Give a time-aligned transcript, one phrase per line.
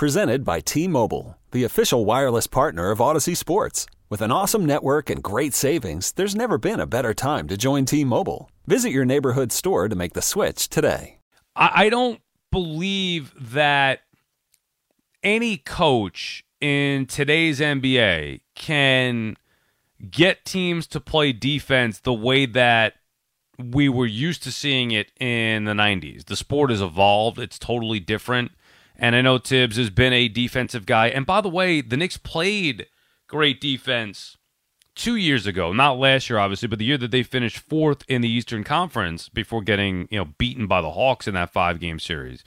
[0.00, 3.84] Presented by T Mobile, the official wireless partner of Audacy Sports.
[4.08, 7.84] With an awesome network and great savings, there's never been a better time to join
[7.84, 8.50] T Mobile.
[8.66, 11.18] Visit your neighborhood store to make the switch today.
[11.54, 12.18] I, don't
[12.50, 14.00] believe that
[15.22, 19.36] any coach in today's NBA can
[20.10, 22.94] get teams to play defense the way that
[23.58, 26.24] we were used to seeing it in the 90s.
[26.24, 28.52] The sport has evolved, it's totally different.
[29.00, 31.08] And I know Thibs has been a defensive guy.
[31.08, 32.86] And by the way, the Knicks played
[33.26, 34.36] great defense
[34.94, 38.20] two years ago, not last year, obviously, but the year that they finished fourth in
[38.20, 41.98] the Eastern Conference before getting you know beaten by the Hawks in that five game
[41.98, 42.44] series.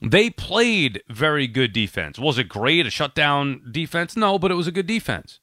[0.00, 2.18] They played very good defense.
[2.18, 2.86] Was it great?
[2.86, 4.16] A shutdown defense?
[4.16, 5.40] No, but it was a good defense.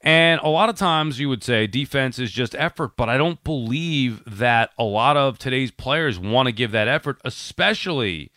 [0.00, 3.42] And a lot of times you would say defense is just effort, but I don't
[3.42, 8.30] believe that a lot of today's players want to give that effort, especially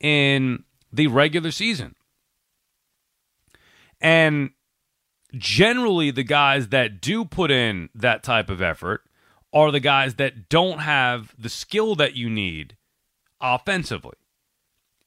[0.00, 1.94] in the regular season.
[4.00, 4.50] And
[5.34, 9.02] generally, the guys that do put in that type of effort
[9.52, 12.76] are the guys that don't have the skill that you need
[13.40, 14.16] offensively.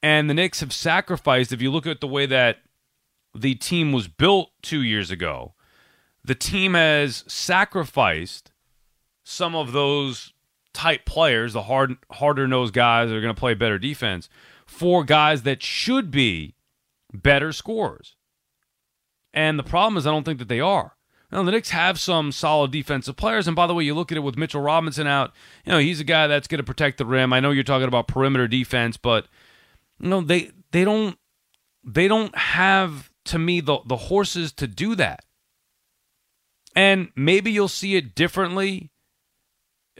[0.02, 2.58] And the Knicks have sacrificed, if you look at the way that
[3.34, 5.54] the team was built two years ago,
[6.24, 8.50] the team has sacrificed
[9.24, 10.31] some of those
[10.72, 14.28] type players, the hard harder nosed guys that are going to play better defense,
[14.66, 16.54] for guys that should be
[17.12, 18.16] better scorers.
[19.34, 20.96] And the problem is, I don't think that they are.
[21.30, 23.46] Now, the Knicks have some solid defensive players.
[23.46, 25.32] And by the way, you look at it with Mitchell Robinson out,
[25.64, 27.32] you know, he's a guy that's going to protect the rim.
[27.32, 29.26] I know you're talking about perimeter defense, but
[29.98, 31.16] you know, they they don't
[31.82, 35.24] they don't have to me the the horses to do that.
[36.76, 38.90] And maybe you'll see it differently.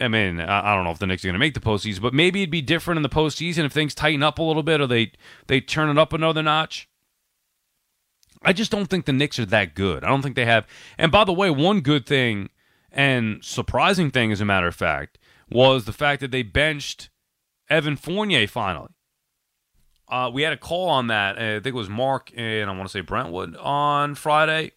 [0.00, 2.14] I mean, I, don't know if the Knicks are going to make the postseason, but
[2.14, 4.86] maybe it'd be different in the postseason if things tighten up a little bit or
[4.86, 5.12] they
[5.48, 6.88] they turn it up another notch.
[8.44, 10.02] I just don't think the Knicks are that good.
[10.02, 10.66] I don't think they have.
[10.98, 12.48] And by the way, one good thing
[12.90, 15.18] and surprising thing, as a matter of fact,
[15.50, 17.10] was the fact that they benched
[17.68, 18.90] Evan Fournier finally.
[20.08, 21.38] Uh, we had a call on that.
[21.38, 24.72] I think it was Mark and I want to say Brentwood on Friday.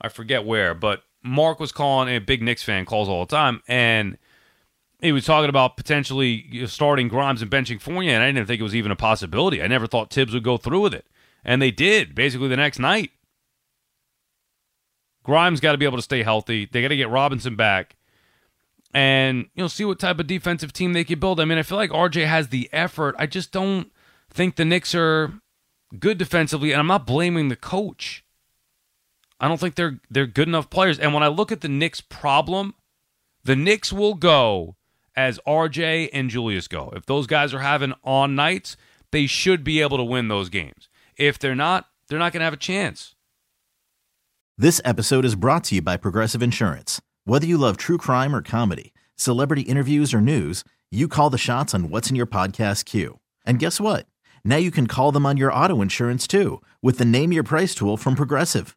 [0.00, 3.62] I forget where, but Mark was calling, a big Knicks fan calls all the time,
[3.68, 4.16] and
[5.00, 8.64] he was talking about potentially starting Grimes and benching Fournier, and I didn't think it
[8.64, 9.62] was even a possibility.
[9.62, 11.06] I never thought Thibs would go through with it.
[11.44, 13.10] And they did, basically the next night.
[15.22, 16.68] Grimes got to be able to stay healthy.
[16.70, 17.96] They got to get Robinson back.
[18.94, 21.40] And, you know, see what type of defensive team they can build.
[21.40, 23.14] I mean, I feel like RJ has the effort.
[23.18, 23.92] I just don't
[24.30, 25.34] think the Knicks are
[25.98, 28.24] good defensively, and I'm not blaming the coach.
[29.38, 30.98] I don't think they're they're good enough players.
[30.98, 32.74] And when I look at the Knicks problem,
[33.44, 34.76] the Knicks will go
[35.14, 36.92] as RJ and Julius go.
[36.94, 38.76] If those guys are having on nights,
[39.12, 40.88] they should be able to win those games.
[41.16, 43.14] If they're not, they're not going to have a chance.
[44.58, 47.00] This episode is brought to you by Progressive Insurance.
[47.24, 51.74] Whether you love true crime or comedy, celebrity interviews or news, you call the shots
[51.74, 53.18] on what's in your podcast queue.
[53.44, 54.06] And guess what?
[54.44, 57.74] Now you can call them on your auto insurance too with the Name Your Price
[57.74, 58.76] tool from Progressive.